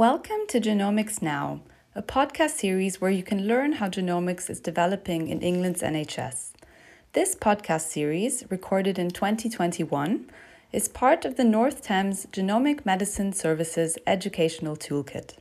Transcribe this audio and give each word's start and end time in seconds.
Welcome 0.00 0.46
to 0.48 0.62
Genomics 0.62 1.20
Now, 1.20 1.60
a 1.94 2.00
podcast 2.00 2.52
series 2.52 3.02
where 3.02 3.10
you 3.10 3.22
can 3.22 3.46
learn 3.46 3.72
how 3.72 3.88
genomics 3.90 4.48
is 4.48 4.58
developing 4.58 5.28
in 5.28 5.42
England's 5.42 5.82
NHS. 5.82 6.52
This 7.12 7.34
podcast 7.34 7.82
series, 7.82 8.46
recorded 8.48 8.98
in 8.98 9.10
2021, 9.10 10.30
is 10.72 10.88
part 10.88 11.26
of 11.26 11.36
the 11.36 11.44
North 11.44 11.82
Thames 11.82 12.24
Genomic 12.32 12.86
Medicine 12.86 13.34
Services 13.34 13.98
Educational 14.06 14.74
Toolkit. 14.74 15.34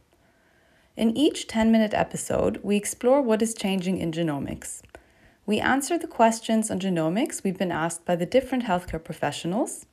In 0.97 1.15
each 1.15 1.47
10 1.47 1.71
minute 1.71 1.93
episode, 1.93 2.59
we 2.61 2.75
explore 2.75 3.21
what 3.21 3.41
is 3.41 3.53
changing 3.53 3.99
in 3.99 4.11
genomics. 4.11 4.81
We 5.45 5.61
answer 5.61 5.97
the 5.97 6.05
questions 6.05 6.69
on 6.69 6.81
genomics 6.81 7.45
we've 7.45 7.57
been 7.57 7.71
asked 7.71 8.03
by 8.03 8.17
the 8.17 8.25
different 8.25 8.65
healthcare 8.65 9.01
professionals. 9.01 9.85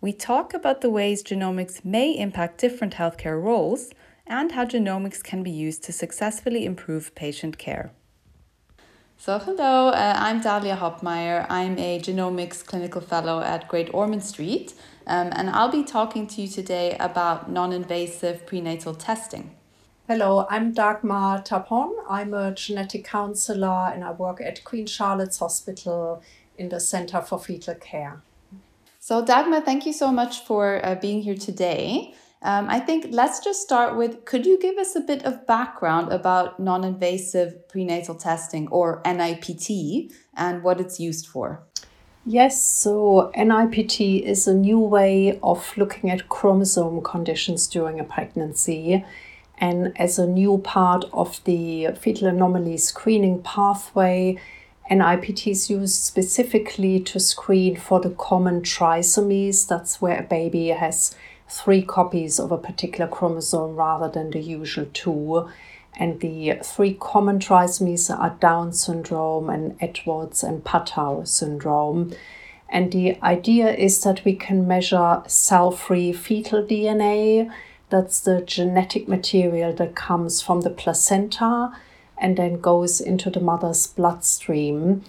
We 0.00 0.12
talk 0.12 0.54
about 0.54 0.80
the 0.80 0.90
ways 0.90 1.22
genomics 1.22 1.84
may 1.84 2.18
impact 2.18 2.58
different 2.58 2.94
healthcare 2.94 3.40
roles 3.40 3.92
and 4.28 4.52
how 4.52 4.64
genomics 4.64 5.22
can 5.22 5.42
be 5.42 5.50
used 5.50 5.82
to 5.84 5.92
successfully 5.92 6.64
improve 6.64 7.14
patient 7.14 7.58
care. 7.58 7.90
So, 9.16 9.38
hello, 9.38 9.88
uh, 9.88 10.14
I'm 10.16 10.40
Dalia 10.40 10.78
Hopmeyer. 10.78 11.44
I'm 11.48 11.76
a 11.78 11.98
genomics 11.98 12.64
clinical 12.64 13.00
fellow 13.00 13.40
at 13.40 13.66
Great 13.66 13.92
Ormond 13.92 14.22
Street, 14.22 14.74
um, 15.08 15.30
and 15.32 15.50
I'll 15.50 15.72
be 15.72 15.82
talking 15.82 16.28
to 16.28 16.42
you 16.42 16.48
today 16.48 16.96
about 17.00 17.50
non 17.50 17.72
invasive 17.72 18.46
prenatal 18.46 18.94
testing. 18.94 19.56
Hello, 20.06 20.46
I'm 20.48 20.72
Dagmar 20.72 21.44
Tapon. 21.44 21.96
I'm 22.08 22.32
a 22.32 22.54
genetic 22.54 23.04
counselor 23.04 23.90
and 23.92 24.04
I 24.04 24.12
work 24.12 24.40
at 24.40 24.64
Queen 24.64 24.86
Charlotte's 24.86 25.38
Hospital 25.38 26.22
in 26.56 26.68
the 26.68 26.80
Center 26.80 27.20
for 27.20 27.38
Fetal 27.38 27.74
Care. 27.74 28.22
So, 29.00 29.24
Dagmar, 29.24 29.62
thank 29.62 29.84
you 29.84 29.92
so 29.92 30.12
much 30.12 30.44
for 30.44 30.80
uh, 30.82 30.94
being 30.94 31.22
here 31.22 31.34
today. 31.34 32.14
Um, 32.40 32.68
I 32.68 32.78
think 32.78 33.06
let's 33.10 33.40
just 33.40 33.62
start 33.62 33.96
with 33.96 34.24
could 34.24 34.46
you 34.46 34.60
give 34.60 34.78
us 34.78 34.94
a 34.94 35.00
bit 35.00 35.24
of 35.24 35.46
background 35.46 36.12
about 36.12 36.60
non 36.60 36.84
invasive 36.84 37.68
prenatal 37.68 38.14
testing 38.14 38.68
or 38.68 39.02
NIPT 39.04 40.12
and 40.36 40.62
what 40.62 40.80
it's 40.80 41.00
used 41.00 41.26
for? 41.26 41.64
Yes, 42.24 42.62
so 42.62 43.32
NIPT 43.34 44.00
is 44.00 44.46
a 44.46 44.54
new 44.54 44.78
way 44.78 45.38
of 45.42 45.76
looking 45.76 46.10
at 46.10 46.28
chromosome 46.28 47.02
conditions 47.02 47.66
during 47.66 47.98
a 47.98 48.04
pregnancy 48.04 49.04
and 49.60 49.92
as 49.98 50.18
a 50.18 50.26
new 50.26 50.58
part 50.58 51.04
of 51.12 51.42
the 51.44 51.88
fetal 52.00 52.28
anomaly 52.28 52.76
screening 52.76 53.42
pathway, 53.42 54.38
NIPT 54.90 55.48
is 55.48 55.68
used 55.68 56.02
specifically 56.02 57.00
to 57.00 57.20
screen 57.20 57.76
for 57.76 58.00
the 58.00 58.10
common 58.10 58.62
trisomies. 58.62 59.66
That's 59.66 60.00
where 60.00 60.20
a 60.20 60.22
baby 60.22 60.68
has 60.68 61.14
three 61.50 61.82
copies 61.82 62.38
of 62.38 62.52
a 62.52 62.58
particular 62.58 63.08
chromosome 63.08 63.76
rather 63.76 64.08
than 64.08 64.30
the 64.30 64.40
usual 64.40 64.86
two. 64.92 65.48
And 65.98 66.20
the 66.20 66.58
three 66.62 66.94
common 66.94 67.38
trisomies 67.38 68.08
are 68.16 68.36
Down 68.38 68.72
syndrome 68.72 69.50
and 69.50 69.76
Edwards 69.80 70.44
and 70.44 70.62
Patau 70.62 71.26
syndrome. 71.26 72.12
And 72.68 72.92
the 72.92 73.20
idea 73.22 73.72
is 73.72 74.02
that 74.02 74.24
we 74.24 74.34
can 74.34 74.68
measure 74.68 75.22
cell 75.26 75.70
free 75.70 76.12
fetal 76.12 76.62
DNA 76.62 77.50
that's 77.90 78.20
the 78.20 78.42
genetic 78.42 79.08
material 79.08 79.72
that 79.74 79.94
comes 79.94 80.42
from 80.42 80.60
the 80.60 80.70
placenta 80.70 81.72
and 82.18 82.36
then 82.36 82.60
goes 82.60 83.00
into 83.00 83.30
the 83.30 83.40
mother's 83.40 83.86
bloodstream. 83.86 85.02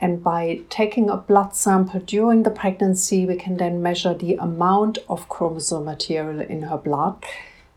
And 0.00 0.22
by 0.22 0.60
taking 0.68 1.08
a 1.08 1.16
blood 1.16 1.54
sample 1.54 2.00
during 2.00 2.42
the 2.42 2.50
pregnancy, 2.50 3.24
we 3.24 3.36
can 3.36 3.56
then 3.56 3.82
measure 3.82 4.12
the 4.12 4.34
amount 4.34 4.98
of 5.08 5.28
chromosome 5.28 5.86
material 5.86 6.40
in 6.40 6.62
her 6.62 6.76
blood. 6.76 7.24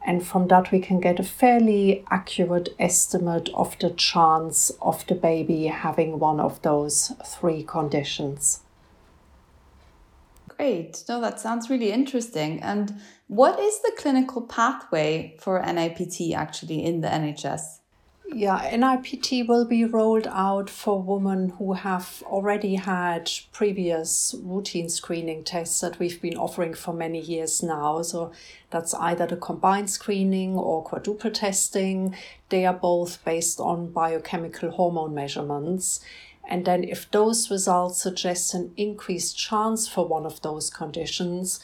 And 0.06 0.26
from 0.26 0.48
that, 0.48 0.72
we 0.72 0.80
can 0.80 1.00
get 1.00 1.20
a 1.20 1.24
fairly 1.24 2.04
accurate 2.10 2.70
estimate 2.80 3.50
of 3.54 3.78
the 3.80 3.92
chance 3.92 4.72
of 4.82 5.06
the 5.08 5.16
baby 5.16 5.68
having 5.68 6.20
one 6.20 6.40
of 6.40 6.62
those 6.62 7.14
three 7.26 7.64
conditions. 7.64 8.62
Great. 10.48 11.06
No, 11.08 11.22
that 11.22 11.40
sounds 11.40 11.70
really 11.70 11.92
interesting. 11.92 12.62
And 12.62 13.00
what 13.28 13.60
is 13.60 13.82
the 13.82 13.94
clinical 13.98 14.42
pathway 14.42 15.38
for 15.40 15.62
NIPT 15.62 16.34
actually 16.34 16.84
in 16.84 17.00
the 17.00 17.08
NHS? 17.08 17.80
Yeah, 18.32 18.76
NIPT 18.76 19.48
will 19.48 19.66
be 19.66 19.84
rolled 19.86 20.28
out 20.28 20.70
for 20.70 21.02
women 21.02 21.50
who 21.58 21.74
have 21.74 22.22
already 22.28 22.76
had 22.76 23.32
previous 23.52 24.36
routine 24.44 24.88
screening 24.88 25.44
tests 25.44 25.82
that 25.82 25.98
we've 25.98 26.22
been 26.22 26.38
offering 26.38 26.76
for 26.76 26.94
many 26.94 27.20
years 27.20 27.64
now. 27.64 28.04
So 28.04 28.32
that's 28.70 28.94
either 28.94 29.26
the 29.26 29.36
combined 29.36 29.90
screening 29.90 30.56
or 30.56 30.84
quadruple 30.84 31.32
testing. 31.32 32.16
They 32.50 32.68
are 32.68 32.74
both 32.74 33.24
based 33.26 33.60
on 33.60 33.92
biochemical 33.92 34.72
hormone 34.72 35.16
measurements. 35.16 36.00
And 36.48 36.66
then, 36.66 36.84
if 36.84 37.10
those 37.12 37.52
results 37.52 38.02
suggest 38.02 38.54
an 38.54 38.74
increased 38.78 39.38
chance 39.38 39.88
for 39.88 40.08
one 40.08 40.26
of 40.26 40.42
those 40.42 40.70
conditions, 40.70 41.60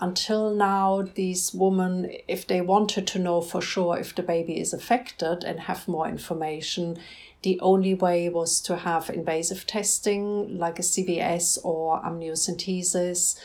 until 0.00 0.54
now, 0.54 1.08
these 1.14 1.54
women, 1.54 2.10
if 2.28 2.46
they 2.46 2.60
wanted 2.60 3.06
to 3.08 3.18
know 3.18 3.40
for 3.40 3.62
sure 3.62 3.98
if 3.98 4.14
the 4.14 4.22
baby 4.22 4.60
is 4.60 4.74
affected 4.74 5.42
and 5.42 5.60
have 5.60 5.88
more 5.88 6.06
information, 6.06 6.98
the 7.42 7.58
only 7.60 7.94
way 7.94 8.28
was 8.28 8.60
to 8.62 8.76
have 8.76 9.08
invasive 9.08 9.66
testing 9.66 10.58
like 10.58 10.78
a 10.78 10.82
CVS 10.82 11.58
or 11.64 12.02
amniocentesis. 12.02 13.40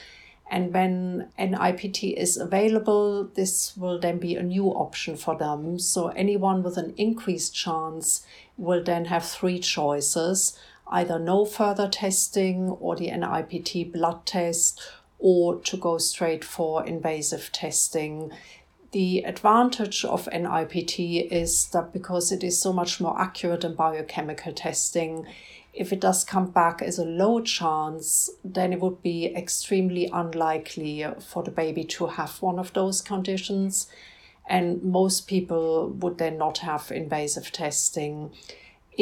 And 0.50 0.74
when 0.74 1.30
an 1.38 1.52
NIPT 1.52 2.04
is 2.18 2.36
available, 2.36 3.24
this 3.24 3.78
will 3.78 4.00
then 4.00 4.18
be 4.18 4.36
a 4.36 4.44
new 4.44 4.68
option 4.68 5.16
for 5.16 5.38
them. 5.38 5.80
So 5.80 6.10
anyone 6.10 6.64
with 6.64 6.78
an 6.78 6.94
increased 6.98 7.56
chance 7.56 8.26
will 8.58 8.84
then 8.84 9.06
have 9.06 9.26
three 9.26 9.60
choices 9.60 10.58
either 10.92 11.18
no 11.18 11.46
further 11.46 11.88
testing 11.88 12.70
or 12.70 12.96
the 12.98 13.10
NIPT 13.10 13.94
blood 13.94 14.26
test 14.26 14.82
or 15.22 15.62
to 15.62 15.78
go 15.78 16.00
straight 16.00 16.44
for 16.44 16.86
invasive 16.86 17.52
testing. 17.52 18.32
The 18.92 19.20
advantage 19.20 20.04
of 20.04 20.28
NIPT 20.34 21.00
is 21.32 21.68
that 21.68 21.94
because 21.94 22.32
it 22.32 22.44
is 22.44 22.60
so 22.60 22.74
much 22.74 23.00
more 23.00 23.18
accurate 23.22 23.62
than 23.62 23.76
biochemical 23.76 24.52
testing, 24.52 25.28
if 25.74 25.94
it 25.94 26.02
does 26.02 26.26
come 26.26 26.48
back 26.52 26.82
as 26.82 26.98
a 26.98 27.06
low 27.06 27.40
chance, 27.40 28.30
then 28.44 28.74
it 28.74 28.82
would 28.82 29.02
be 29.02 29.28
extremely 29.28 30.10
unlikely 30.12 31.06
for 31.26 31.44
the 31.44 31.52
baby 31.52 31.84
to 31.86 32.08
have 32.08 32.42
one 32.42 32.60
of 32.60 32.74
those 32.74 33.00
conditions. 33.02 33.88
And 34.50 34.84
most 34.84 35.28
people 35.28 35.90
would 36.00 36.18
then 36.18 36.38
not 36.38 36.58
have 36.58 36.92
invasive 36.92 37.52
testing. 37.52 38.32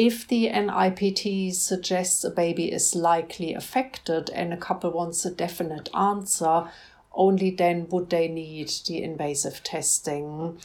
If 0.02 0.26
the 0.26 0.48
NIPT 0.48 1.54
suggests 1.54 2.24
a 2.24 2.30
baby 2.30 2.72
is 2.72 2.94
likely 2.94 3.52
affected 3.52 4.30
and 4.30 4.50
a 4.50 4.56
couple 4.56 4.90
wants 4.92 5.26
a 5.26 5.30
definite 5.30 5.90
answer, 5.94 6.70
only 7.12 7.50
then 7.50 7.86
would 7.90 8.08
they 8.08 8.26
need 8.26 8.70
the 8.86 9.02
invasive 9.02 9.62
testing. 9.62 10.58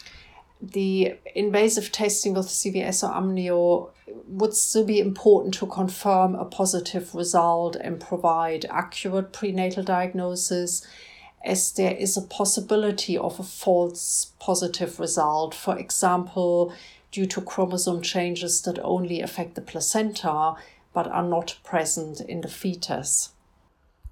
The 0.62 1.18
invasive 1.36 1.92
testing 1.92 2.34
with 2.34 2.48
CVS 2.48 3.04
or 3.04 3.12
amnio 3.14 3.90
would 4.26 4.54
still 4.54 4.86
be 4.86 5.02
important 5.02 5.56
to 5.56 5.66
confirm 5.68 6.36
a 6.36 6.46
positive 6.46 7.14
result 7.14 7.76
and 7.76 8.00
provide 8.00 8.66
accurate 8.70 9.34
prenatal 9.34 9.84
diagnosis 9.84 10.88
as 11.44 11.74
there 11.74 11.94
is 11.94 12.16
a 12.16 12.22
possibility 12.22 13.18
of 13.18 13.38
a 13.38 13.44
false 13.44 14.32
positive 14.40 14.98
result. 14.98 15.54
For 15.54 15.78
example, 15.78 16.74
due 17.16 17.26
to 17.26 17.40
chromosome 17.40 18.02
changes 18.02 18.62
that 18.64 18.78
only 18.84 19.22
affect 19.22 19.56
the 19.56 19.62
placenta 19.62 20.54
but 20.94 21.08
are 21.08 21.24
not 21.24 21.58
present 21.64 22.20
in 22.20 22.42
the 22.42 22.48
fetus. 22.50 23.30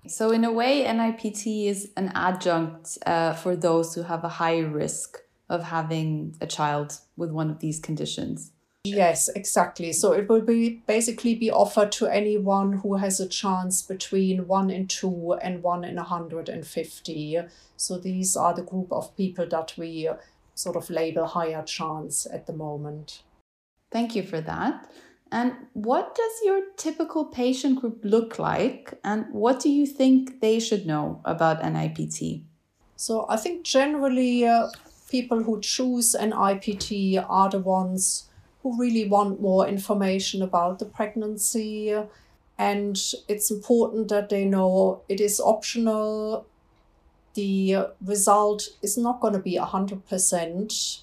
So, 0.08 0.32
in 0.32 0.44
a 0.46 0.52
way, 0.52 0.84
NIPT 0.84 1.48
is 1.48 1.92
an 1.98 2.12
adjunct 2.16 2.98
uh, 3.06 3.34
for 3.34 3.56
those 3.56 3.94
who 3.94 4.04
have 4.04 4.24
a 4.24 4.36
high 4.42 4.60
risk 4.60 5.18
of 5.50 5.64
having 5.64 6.36
a 6.40 6.48
child 6.48 7.00
with 7.18 7.32
one 7.32 7.50
of 7.50 7.60
these 7.60 7.80
conditions. 7.80 8.52
Yes, 8.86 9.30
exactly. 9.30 9.94
So 9.94 10.12
it 10.12 10.28
will 10.28 10.42
be 10.42 10.82
basically 10.88 11.36
be 11.36 11.50
offered 11.50 11.92
to 11.94 12.08
anyone 12.08 12.74
who 12.74 12.96
has 12.96 13.22
a 13.22 13.30
chance 13.30 13.82
between 13.82 14.46
one 14.46 14.70
in 14.70 14.88
two 14.88 15.34
and 15.42 15.64
one 15.64 15.86
in 15.86 15.96
hundred 15.98 16.50
and 16.50 16.68
fifty. 16.68 17.40
So 17.78 17.98
these 17.98 18.36
are 18.36 18.54
the 18.54 18.62
group 18.62 18.92
of 18.92 19.16
people 19.16 19.48
that 19.48 19.74
we 19.78 20.10
sort 20.56 20.76
of 20.76 20.90
label 20.90 21.26
higher 21.26 21.64
chance 21.64 22.28
at 22.32 22.48
the 22.48 22.54
moment. 22.54 23.24
Thank 23.92 24.16
you 24.16 24.24
for 24.24 24.42
that. 24.42 24.90
And 25.32 25.54
what 25.74 26.14
does 26.16 26.32
your 26.44 26.62
typical 26.78 27.26
patient 27.26 27.82
group 27.82 28.02
look 28.04 28.38
like? 28.38 28.94
And 29.04 29.26
what 29.32 29.60
do 29.60 29.70
you 29.70 29.88
think 29.88 30.42
they 30.42 30.60
should 30.60 30.86
know 30.86 31.22
about 31.26 31.64
NIPT? 31.64 32.44
So, 32.96 33.26
I 33.28 33.38
think 33.38 33.66
generally 33.66 34.46
uh, 34.46 34.68
people 35.10 35.42
who 35.42 35.60
choose 35.60 36.16
NIPT 36.16 37.18
are 37.28 37.50
the 37.50 37.60
ones 37.60 38.30
who 38.62 38.80
really 38.80 39.08
want 39.08 39.42
more 39.42 39.68
information 39.68 40.42
about 40.42 40.80
the 40.80 40.86
pregnancy. 40.86 41.96
And 42.58 42.98
it's 43.28 43.52
important 43.52 44.10
that 44.10 44.30
they 44.30 44.46
know 44.46 45.02
it 45.10 45.20
is 45.20 45.40
optional 45.40 46.46
the 47.34 47.88
result 48.04 48.70
is 48.82 48.98
not 48.98 49.20
going 49.20 49.34
to 49.34 49.40
be 49.40 49.58
100%. 49.58 51.02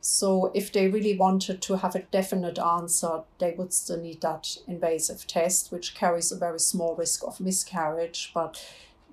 So 0.00 0.50
if 0.54 0.72
they 0.72 0.88
really 0.88 1.16
wanted 1.16 1.60
to 1.62 1.76
have 1.76 1.94
a 1.94 2.02
definite 2.10 2.58
answer, 2.58 3.22
they 3.38 3.54
would 3.56 3.72
still 3.72 4.00
need 4.00 4.22
that 4.22 4.56
invasive 4.66 5.26
test, 5.26 5.70
which 5.70 5.94
carries 5.94 6.32
a 6.32 6.38
very 6.38 6.58
small 6.58 6.94
risk 6.96 7.22
of 7.26 7.40
miscarriage. 7.40 8.30
But 8.32 8.64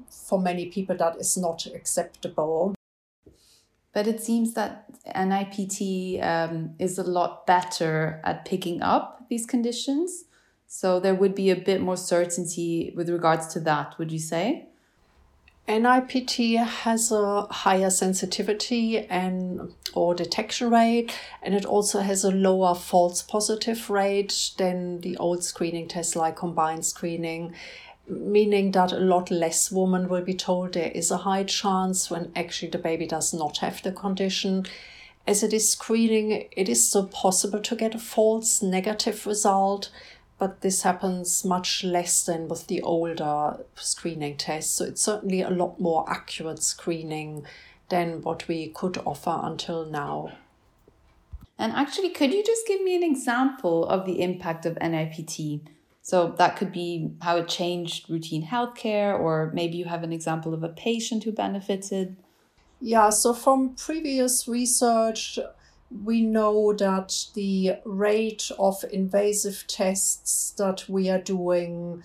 for 0.10 0.40
many 0.40 0.68
people, 0.68 0.96
that 0.98 1.18
is 1.18 1.36
not 1.38 1.66
acceptable. 1.66 2.76
But 3.94 4.08
it 4.08 4.22
seems 4.22 4.54
that 4.54 4.86
NIPT 5.06 6.24
um, 6.24 6.76
is 6.80 6.98
a 6.98 7.04
lot 7.04 7.48
better 7.48 8.22
at 8.24 8.46
picking 8.46 8.82
up 8.82 9.26
these 9.30 9.46
conditions. 9.46 10.26
So 10.68 11.00
there 11.00 11.16
would 11.16 11.34
be 11.34 11.50
a 11.50 11.56
bit 11.56 11.82
more 11.82 11.98
certainty 11.98 12.94
with 12.96 13.10
regards 13.10 13.48
to 13.48 13.60
that, 13.62 13.98
would 13.98 14.12
you 14.12 14.20
say? 14.20 14.68
NIPT 15.68 16.58
has 16.58 17.12
a 17.12 17.42
higher 17.52 17.90
sensitivity 17.90 19.00
and 19.00 19.74
or 19.94 20.16
detection 20.16 20.72
rate, 20.72 21.14
and 21.44 21.54
it 21.54 21.66
also 21.66 22.00
has 22.00 22.24
a 22.24 22.32
lower 22.32 22.74
false 22.74 23.22
positive 23.22 23.90
rate 23.90 24.52
than 24.58 25.02
the 25.02 25.18
old 25.18 25.44
screening 25.44 25.90
tests 25.90 26.16
like 26.16 26.38
combined 26.38 26.86
screening, 26.86 27.54
meaning 28.08 28.72
that 28.72 28.94
a 28.94 29.00
lot 29.00 29.30
less 29.30 29.70
women 29.70 30.08
will 30.08 30.24
be 30.24 30.34
told 30.34 30.74
there 30.74 30.92
is 30.92 31.12
a 31.12 31.18
high 31.18 31.44
chance 31.44 32.10
when 32.10 32.32
actually 32.34 32.72
the 32.72 32.78
baby 32.78 33.06
does 33.06 33.34
not 33.34 33.58
have 33.58 33.84
the 33.84 33.92
condition. 33.92 34.66
As 35.28 35.44
it 35.44 35.52
is 35.52 35.70
screening, 35.70 36.48
it 36.56 36.70
is 36.70 36.88
still 36.88 37.08
possible 37.08 37.60
to 37.60 37.76
get 37.76 37.94
a 37.94 38.00
false 38.00 38.62
negative 38.62 39.26
result 39.26 39.90
but 40.40 40.62
this 40.62 40.84
happens 40.84 41.44
much 41.44 41.84
less 41.84 42.24
than 42.24 42.48
with 42.48 42.68
the 42.68 42.82
older 42.82 43.58
screening 43.76 44.38
tests. 44.38 44.74
So 44.74 44.86
it's 44.86 45.02
certainly 45.02 45.42
a 45.42 45.50
lot 45.50 45.80
more 45.80 46.08
accurate 46.10 46.62
screening 46.62 47.46
than 47.90 48.22
what 48.22 48.48
we 48.48 48.68
could 48.70 48.98
offer 49.00 49.40
until 49.44 49.86
now. 49.86 50.32
And 51.58 51.74
actually, 51.74 52.10
could 52.10 52.34
you 52.34 52.44
just 52.44 52.68
give 52.68 52.82
me 52.82 52.96
an 52.96 53.04
example 53.04 53.86
of 53.86 54.06
the 54.06 54.22
impact 54.22 54.66
of 54.66 54.78
NIPT? 54.80 55.62
So 56.04 56.34
that 56.38 56.56
could 56.56 56.72
be 56.72 57.12
how 57.22 57.38
it 57.38 57.48
changed 57.48 58.10
routine 58.10 58.46
healthcare, 58.46 59.20
or 59.20 59.52
maybe 59.54 59.78
you 59.78 59.86
have 59.86 60.04
an 60.04 60.14
example 60.14 60.54
of 60.54 60.64
a 60.64 60.70
patient 60.70 61.24
who 61.24 61.32
benefited. 61.32 62.16
Yeah, 62.80 63.10
so 63.10 63.34
from 63.34 63.76
previous 63.76 64.48
research, 64.48 65.40
we 65.90 66.22
know 66.22 66.74
that 66.74 67.28
the 67.34 67.76
rate 67.86 68.52
of 68.60 68.84
invasive 68.92 69.66
tests 69.68 70.52
that 70.58 70.88
we 70.90 71.10
are 71.10 71.22
doing 71.22 72.04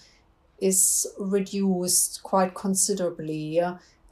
is 0.60 1.06
reduced 1.18 2.22
quite 2.22 2.54
considerably. 2.54 3.60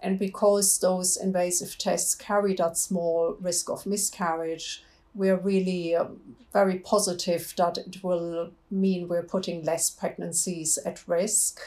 And 0.03 0.19
because 0.19 0.79
those 0.79 1.17
invasive 1.17 1.79
tests 1.79 2.15
carry 2.15 2.55
that 2.55 2.77
small 2.77 3.37
risk 3.41 3.71
of 3.71 3.87
miscarriage, 3.87 4.83
we're 5.15 5.37
really 5.37 5.95
uh, 5.95 6.07
very 6.53 6.79
positive 6.79 7.53
that 7.57 7.79
it 7.79 8.03
will 8.03 8.51
mean 8.71 9.09
we're 9.09 9.23
putting 9.23 9.65
less 9.65 9.91
pregnancies 9.91 10.79
at 10.79 11.07
risk. 11.07 11.61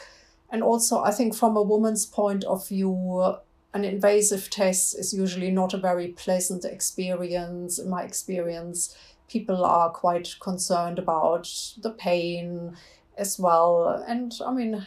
And 0.50 0.62
also, 0.62 1.02
I 1.02 1.10
think 1.10 1.34
from 1.34 1.56
a 1.56 1.62
woman's 1.62 2.06
point 2.06 2.44
of 2.44 2.68
view, 2.68 3.36
an 3.74 3.84
invasive 3.84 4.50
test 4.50 4.96
is 4.96 5.12
usually 5.12 5.50
not 5.50 5.74
a 5.74 5.78
very 5.78 6.08
pleasant 6.08 6.64
experience. 6.64 7.80
In 7.80 7.90
my 7.90 8.04
experience, 8.04 8.96
people 9.28 9.64
are 9.64 9.90
quite 9.90 10.36
concerned 10.40 10.98
about 11.00 11.50
the 11.82 11.90
pain 11.90 12.76
as 13.18 13.36
well. 13.36 14.04
And 14.06 14.32
I 14.46 14.52
mean, 14.52 14.86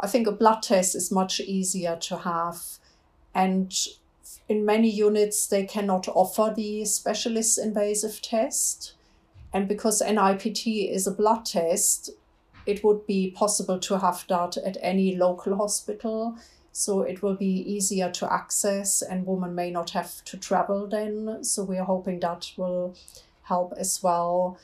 I 0.00 0.06
think 0.06 0.26
a 0.26 0.32
blood 0.32 0.62
test 0.62 0.94
is 0.94 1.10
much 1.10 1.40
easier 1.40 1.96
to 1.96 2.18
have. 2.18 2.62
And 3.34 3.74
in 4.50 4.66
many 4.66 4.90
units, 4.90 5.46
they 5.46 5.64
cannot 5.64 6.06
offer 6.08 6.52
the 6.54 6.84
specialist 6.84 7.58
invasive 7.58 8.20
test. 8.20 8.92
And 9.54 9.66
because 9.66 10.02
NIPT 10.02 10.66
is 10.66 11.06
a 11.06 11.10
blood 11.10 11.46
test, 11.46 12.10
it 12.66 12.84
would 12.84 13.06
be 13.06 13.30
possible 13.30 13.78
to 13.78 13.98
have 13.98 14.26
that 14.28 14.58
at 14.58 14.76
any 14.82 15.16
local 15.16 15.56
hospital 15.56 16.36
so 16.76 17.00
it 17.00 17.22
will 17.22 17.36
be 17.36 17.46
easier 17.46 18.10
to 18.10 18.30
access 18.30 19.00
and 19.00 19.24
women 19.24 19.54
may 19.54 19.70
not 19.70 19.90
have 19.90 20.22
to 20.26 20.36
travel 20.36 20.86
then. 20.86 21.42
So 21.42 21.64
we 21.64 21.78
are 21.78 21.86
hoping 21.86 22.20
that 22.20 22.52
will 22.58 22.94
help 23.44 23.72
as 23.78 24.02
well. 24.02 24.58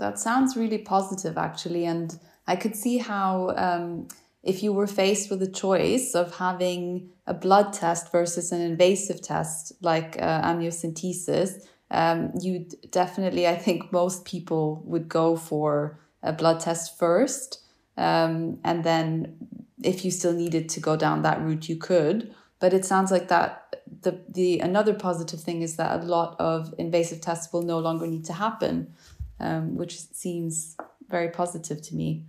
That 0.00 0.18
sounds 0.18 0.56
really 0.56 0.78
positive 0.78 1.38
actually 1.38 1.86
and 1.86 2.18
i 2.46 2.54
could 2.56 2.76
see 2.76 2.98
how 2.98 3.54
um, 3.56 4.08
if 4.42 4.62
you 4.62 4.70
were 4.70 4.86
faced 4.86 5.30
with 5.30 5.40
a 5.40 5.50
choice 5.50 6.14
of 6.14 6.36
having 6.36 7.08
a 7.26 7.32
blood 7.32 7.72
test 7.72 8.12
versus 8.12 8.52
an 8.52 8.60
invasive 8.60 9.22
test 9.22 9.72
like 9.80 10.20
uh, 10.20 10.42
amniocentesis 10.42 11.66
um, 11.90 12.32
you 12.38 12.66
definitely 12.90 13.48
i 13.48 13.56
think 13.56 13.90
most 13.92 14.26
people 14.26 14.82
would 14.84 15.08
go 15.08 15.36
for 15.36 15.98
a 16.22 16.34
blood 16.34 16.60
test 16.60 16.98
first 16.98 17.62
um, 17.96 18.58
and 18.64 18.84
then 18.84 19.36
if 19.82 20.04
you 20.04 20.10
still 20.10 20.32
needed 20.32 20.68
to 20.70 20.80
go 20.80 20.96
down 20.96 21.22
that 21.22 21.40
route, 21.40 21.68
you 21.68 21.76
could. 21.76 22.34
But 22.60 22.74
it 22.74 22.84
sounds 22.84 23.10
like 23.10 23.28
that 23.28 23.82
the 24.02 24.20
the 24.28 24.58
another 24.60 24.94
positive 24.94 25.40
thing 25.40 25.62
is 25.62 25.76
that 25.76 26.00
a 26.00 26.04
lot 26.04 26.36
of 26.40 26.74
invasive 26.78 27.20
tests 27.20 27.52
will 27.52 27.62
no 27.62 27.78
longer 27.78 28.06
need 28.06 28.24
to 28.26 28.32
happen, 28.32 28.92
um, 29.40 29.76
which 29.76 30.00
seems 30.12 30.76
very 31.08 31.30
positive 31.30 31.80
to 31.82 31.94
me. 31.94 32.24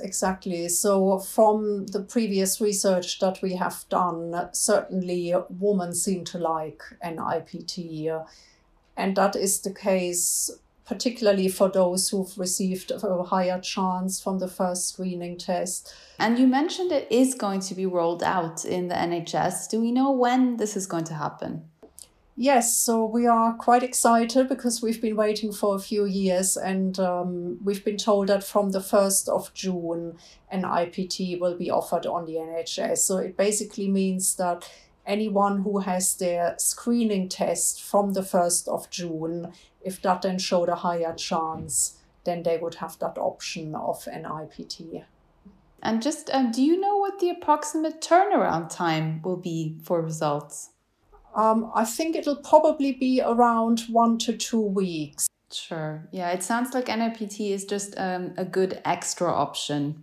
Exactly. 0.00 0.68
So, 0.68 1.18
from 1.18 1.86
the 1.88 2.00
previous 2.00 2.60
research 2.60 3.18
that 3.18 3.42
we 3.42 3.54
have 3.56 3.84
done, 3.90 4.48
certainly 4.52 5.34
women 5.50 5.94
seem 5.94 6.24
to 6.26 6.38
like 6.38 6.82
NIPT, 7.04 8.08
and 8.96 9.16
that 9.16 9.36
is 9.36 9.60
the 9.60 9.74
case 9.74 10.50
particularly 10.86 11.48
for 11.48 11.68
those 11.68 12.08
who've 12.08 12.36
received 12.36 12.90
a 12.90 13.22
higher 13.24 13.60
chance 13.60 14.22
from 14.22 14.38
the 14.38 14.48
first 14.48 14.88
screening 14.88 15.38
test. 15.38 15.94
And 16.18 16.38
you 16.38 16.46
mentioned 16.46 16.92
it 16.92 17.06
is 17.10 17.34
going 17.34 17.60
to 17.60 17.74
be 17.74 17.86
rolled 17.86 18.22
out 18.22 18.64
in 18.64 18.88
the 18.88 18.94
NHS. 18.94 19.70
Do 19.70 19.80
we 19.80 19.92
know 19.92 20.12
when 20.12 20.56
this 20.56 20.76
is 20.76 20.86
going 20.86 21.04
to 21.04 21.14
happen? 21.14 21.64
Yes, 22.36 22.76
so 22.76 23.06
we 23.06 23.28
are 23.28 23.54
quite 23.54 23.84
excited 23.84 24.48
because 24.48 24.82
we've 24.82 25.00
been 25.00 25.14
waiting 25.14 25.52
for 25.52 25.76
a 25.76 25.78
few 25.78 26.04
years 26.04 26.56
and 26.56 26.98
um, 26.98 27.60
we've 27.62 27.84
been 27.84 27.96
told 27.96 28.26
that 28.26 28.42
from 28.42 28.72
the 28.72 28.80
1st 28.80 29.28
of 29.28 29.54
June, 29.54 30.18
NIPT 30.52 31.40
will 31.40 31.56
be 31.56 31.70
offered 31.70 32.06
on 32.06 32.24
the 32.24 32.34
NHS. 32.34 32.98
So 32.98 33.18
it 33.18 33.36
basically 33.36 33.88
means 33.88 34.34
that 34.34 34.68
anyone 35.06 35.62
who 35.62 35.78
has 35.80 36.16
their 36.16 36.54
screening 36.58 37.28
test 37.28 37.82
from 37.82 38.12
the 38.12 38.22
1st 38.22 38.68
of 38.68 38.90
June 38.90 39.52
if 39.84 40.00
that 40.02 40.22
then 40.22 40.38
showed 40.38 40.68
a 40.68 40.76
higher 40.76 41.14
chance, 41.14 41.98
then 42.24 42.42
they 42.42 42.56
would 42.56 42.76
have 42.76 42.98
that 42.98 43.18
option 43.18 43.74
of 43.74 44.06
NIPT. 44.06 45.04
And 45.82 46.02
just 46.02 46.30
um, 46.32 46.50
do 46.50 46.62
you 46.62 46.80
know 46.80 46.96
what 46.96 47.18
the 47.20 47.28
approximate 47.28 48.00
turnaround 48.00 48.74
time 48.74 49.20
will 49.22 49.36
be 49.36 49.76
for 49.82 50.00
results? 50.00 50.70
Um, 51.34 51.70
I 51.74 51.84
think 51.84 52.16
it'll 52.16 52.36
probably 52.36 52.92
be 52.92 53.20
around 53.22 53.80
one 53.90 54.18
to 54.18 54.36
two 54.36 54.60
weeks. 54.60 55.28
Sure. 55.52 56.08
Yeah, 56.10 56.30
it 56.30 56.42
sounds 56.42 56.72
like 56.72 56.86
NIPT 56.86 57.40
is 57.40 57.64
just 57.64 57.94
um, 57.98 58.32
a 58.38 58.44
good 58.44 58.80
extra 58.84 59.30
option 59.30 60.02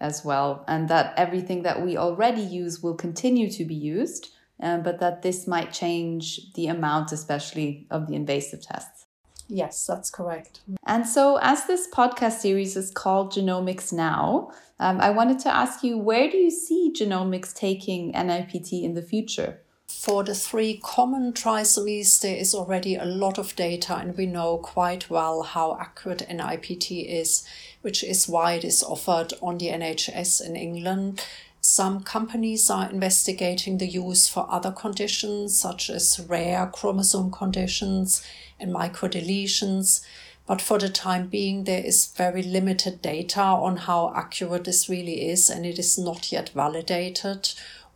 as 0.00 0.24
well, 0.24 0.64
and 0.66 0.88
that 0.88 1.14
everything 1.16 1.62
that 1.62 1.82
we 1.82 1.96
already 1.96 2.42
use 2.42 2.82
will 2.82 2.94
continue 2.94 3.50
to 3.50 3.64
be 3.64 3.74
used, 3.74 4.30
um, 4.62 4.82
but 4.82 5.00
that 5.00 5.22
this 5.22 5.46
might 5.46 5.72
change 5.72 6.52
the 6.54 6.66
amount, 6.66 7.12
especially 7.12 7.86
of 7.90 8.06
the 8.06 8.14
invasive 8.14 8.62
tests. 8.62 9.06
Yes, 9.48 9.84
that's 9.84 10.10
correct. 10.10 10.60
And 10.86 11.06
so, 11.06 11.38
as 11.42 11.66
this 11.66 11.88
podcast 11.88 12.38
series 12.38 12.76
is 12.76 12.90
called 12.90 13.32
Genomics 13.32 13.92
Now, 13.92 14.52
um, 14.78 15.00
I 15.00 15.10
wanted 15.10 15.40
to 15.40 15.54
ask 15.54 15.82
you 15.82 15.98
where 15.98 16.30
do 16.30 16.36
you 16.36 16.50
see 16.50 16.92
genomics 16.96 17.52
taking 17.54 18.12
NIPT 18.12 18.72
in 18.72 18.94
the 18.94 19.02
future? 19.02 19.60
For 20.00 20.24
the 20.24 20.34
three 20.34 20.80
common 20.82 21.34
trisomies, 21.34 22.22
there 22.22 22.34
is 22.34 22.54
already 22.54 22.94
a 22.94 23.04
lot 23.04 23.36
of 23.36 23.54
data, 23.54 23.96
and 23.96 24.16
we 24.16 24.24
know 24.24 24.56
quite 24.56 25.10
well 25.10 25.42
how 25.42 25.76
accurate 25.78 26.26
NIPT 26.26 26.90
is, 27.06 27.44
which 27.82 28.02
is 28.02 28.26
why 28.26 28.54
it 28.54 28.64
is 28.64 28.82
offered 28.82 29.34
on 29.42 29.58
the 29.58 29.68
NHS 29.68 30.40
in 30.40 30.56
England. 30.56 31.22
Some 31.60 32.02
companies 32.02 32.70
are 32.70 32.88
investigating 32.88 33.76
the 33.76 33.86
use 33.86 34.26
for 34.26 34.46
other 34.50 34.72
conditions, 34.72 35.60
such 35.60 35.90
as 35.90 36.18
rare 36.26 36.66
chromosome 36.68 37.30
conditions 37.30 38.24
and 38.58 38.72
microdeletions. 38.72 40.00
But 40.46 40.62
for 40.62 40.78
the 40.78 40.88
time 40.88 41.26
being, 41.26 41.64
there 41.64 41.84
is 41.84 42.06
very 42.06 42.42
limited 42.42 43.02
data 43.02 43.42
on 43.42 43.76
how 43.76 44.14
accurate 44.16 44.64
this 44.64 44.88
really 44.88 45.28
is, 45.28 45.50
and 45.50 45.66
it 45.66 45.78
is 45.78 45.98
not 45.98 46.32
yet 46.32 46.48
validated 46.54 47.50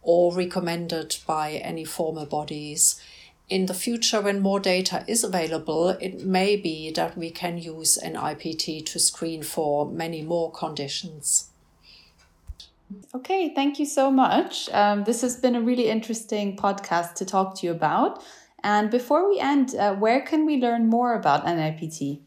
or 0.04 0.34
recommended 0.34 1.16
by 1.26 1.52
any 1.52 1.84
formal 1.84 2.26
bodies. 2.26 3.00
In 3.48 3.66
the 3.66 3.74
future, 3.74 4.20
when 4.20 4.40
more 4.40 4.60
data 4.60 5.04
is 5.06 5.22
available, 5.22 5.90
it 5.90 6.24
may 6.24 6.56
be 6.56 6.90
that 6.92 7.16
we 7.18 7.30
can 7.30 7.58
use 7.58 7.98
NIPT 8.02 8.86
to 8.86 8.98
screen 8.98 9.42
for 9.42 9.86
many 9.86 10.22
more 10.22 10.50
conditions. 10.50 11.50
Okay, 13.14 13.52
thank 13.54 13.78
you 13.78 13.86
so 13.86 14.10
much. 14.10 14.70
Um, 14.70 15.04
this 15.04 15.20
has 15.22 15.36
been 15.36 15.56
a 15.56 15.60
really 15.60 15.88
interesting 15.88 16.56
podcast 16.56 17.14
to 17.14 17.24
talk 17.24 17.58
to 17.58 17.66
you 17.66 17.72
about. 17.72 18.22
And 18.62 18.90
before 18.90 19.28
we 19.28 19.38
end, 19.38 19.74
uh, 19.74 19.94
where 19.94 20.22
can 20.22 20.46
we 20.46 20.56
learn 20.56 20.88
more 20.88 21.14
about 21.14 21.44
NIPT? 21.44 22.20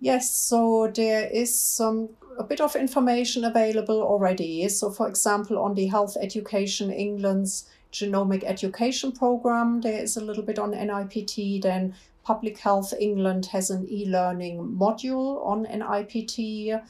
Yes, 0.00 0.34
so 0.34 0.90
there 0.92 1.26
is 1.26 1.58
some 1.58 2.10
a 2.38 2.44
bit 2.44 2.60
of 2.60 2.76
information 2.76 3.44
available 3.44 4.02
already. 4.02 4.68
So, 4.68 4.90
for 4.90 5.08
example, 5.08 5.58
on 5.58 5.74
the 5.74 5.86
Health 5.86 6.16
Education 6.20 6.90
England's 6.90 7.68
genomic 7.92 8.44
education 8.44 9.12
program, 9.12 9.80
there 9.80 10.02
is 10.02 10.16
a 10.16 10.24
little 10.24 10.42
bit 10.42 10.58
on 10.58 10.72
NIPT. 10.72 11.62
Then 11.62 11.94
Public 12.24 12.58
Health 12.58 12.92
England 12.98 13.46
has 13.46 13.70
an 13.70 13.86
e-learning 13.88 14.76
module 14.78 15.44
on 15.46 15.64
NIPT, 15.64 16.80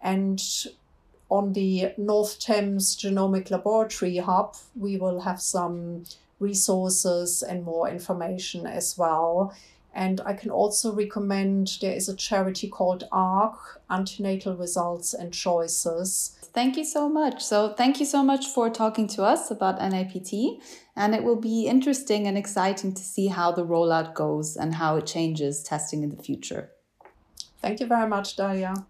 and 0.00 0.40
on 1.30 1.52
the 1.52 1.92
North 1.98 2.38
Thames 2.38 2.96
Genomic 2.96 3.50
Laboratory 3.50 4.16
Hub, 4.18 4.56
we 4.74 4.96
will 4.96 5.20
have 5.20 5.42
some 5.42 6.04
resources 6.40 7.42
and 7.42 7.64
more 7.64 7.88
information 7.88 8.66
as 8.66 8.96
well. 8.96 9.52
And 9.94 10.20
I 10.24 10.34
can 10.34 10.50
also 10.50 10.92
recommend 10.92 11.78
there 11.80 11.92
is 11.92 12.08
a 12.08 12.14
charity 12.14 12.68
called 12.68 13.04
ARC, 13.10 13.80
Antenatal 13.90 14.56
Results 14.56 15.14
and 15.14 15.32
Choices. 15.32 16.36
Thank 16.52 16.76
you 16.76 16.84
so 16.84 17.08
much. 17.08 17.42
So, 17.42 17.74
thank 17.74 18.00
you 18.00 18.06
so 18.06 18.22
much 18.22 18.46
for 18.46 18.70
talking 18.70 19.06
to 19.08 19.22
us 19.22 19.50
about 19.50 19.80
NIPT. 19.80 20.60
And 20.96 21.14
it 21.14 21.22
will 21.22 21.40
be 21.40 21.66
interesting 21.66 22.26
and 22.26 22.36
exciting 22.36 22.94
to 22.94 23.02
see 23.02 23.28
how 23.28 23.52
the 23.52 23.64
rollout 23.64 24.14
goes 24.14 24.56
and 24.56 24.74
how 24.74 24.96
it 24.96 25.06
changes 25.06 25.62
testing 25.62 26.02
in 26.02 26.10
the 26.10 26.22
future. 26.22 26.70
Thank 27.60 27.80
you 27.80 27.86
very 27.86 28.08
much, 28.08 28.36
Daria. 28.36 28.86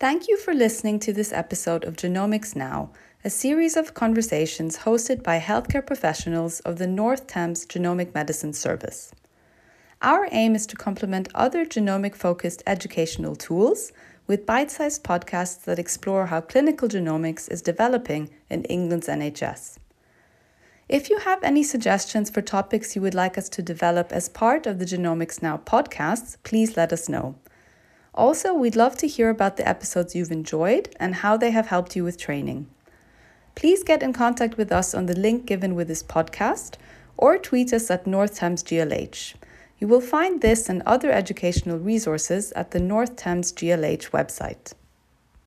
Thank 0.00 0.28
you 0.28 0.38
for 0.38 0.54
listening 0.54 0.98
to 1.00 1.12
this 1.12 1.30
episode 1.30 1.84
of 1.84 1.94
Genomics 1.94 2.56
Now 2.56 2.88
a 3.22 3.28
series 3.28 3.76
of 3.76 3.92
conversations 3.92 4.78
hosted 4.78 5.22
by 5.22 5.38
healthcare 5.38 5.86
professionals 5.86 6.60
of 6.60 6.78
the 6.78 6.86
North 6.86 7.26
Thames 7.26 7.66
Genomic 7.66 8.14
Medicine 8.14 8.54
Service. 8.54 9.12
Our 10.00 10.26
aim 10.32 10.54
is 10.54 10.66
to 10.68 10.76
complement 10.76 11.28
other 11.34 11.66
genomic 11.66 12.14
focused 12.14 12.62
educational 12.66 13.36
tools 13.36 13.92
with 14.26 14.46
bite 14.46 14.70
sized 14.70 15.04
podcasts 15.04 15.64
that 15.64 15.78
explore 15.78 16.28
how 16.28 16.40
clinical 16.40 16.88
genomics 16.88 17.50
is 17.50 17.60
developing 17.60 18.30
in 18.48 18.64
England's 18.64 19.06
NHS. 19.06 19.76
If 20.88 21.10
you 21.10 21.18
have 21.18 21.44
any 21.44 21.62
suggestions 21.62 22.30
for 22.30 22.40
topics 22.40 22.96
you 22.96 23.02
would 23.02 23.12
like 23.12 23.36
us 23.36 23.50
to 23.50 23.60
develop 23.60 24.12
as 24.12 24.30
part 24.30 24.66
of 24.66 24.78
the 24.78 24.86
Genomics 24.86 25.42
Now 25.42 25.58
podcasts, 25.58 26.38
please 26.42 26.74
let 26.74 26.90
us 26.90 27.06
know. 27.06 27.34
Also, 28.14 28.52
we'd 28.52 28.76
love 28.76 28.96
to 28.96 29.06
hear 29.06 29.30
about 29.30 29.56
the 29.56 29.68
episodes 29.68 30.14
you've 30.14 30.32
enjoyed 30.32 30.94
and 30.98 31.16
how 31.16 31.36
they 31.36 31.50
have 31.50 31.68
helped 31.68 31.94
you 31.96 32.04
with 32.04 32.18
training 32.18 32.66
please 33.60 33.82
get 33.82 34.02
in 34.02 34.10
contact 34.10 34.56
with 34.56 34.72
us 34.72 34.94
on 34.94 35.06
the 35.06 35.14
link 35.18 35.44
given 35.44 35.74
with 35.74 35.88
this 35.88 36.02
podcast 36.02 36.76
or 37.16 37.36
tweet 37.36 37.72
us 37.74 37.90
at 37.90 38.06
North 38.06 38.36
Thames 38.36 38.62
GLH. 38.62 39.34
You 39.78 39.86
will 39.86 40.00
find 40.00 40.40
this 40.40 40.70
and 40.70 40.82
other 40.86 41.10
educational 41.10 41.78
resources 41.78 42.52
at 42.52 42.70
the 42.70 42.80
North 42.80 43.16
Thames 43.16 43.52
GLH 43.52 44.10
website. 44.10 44.72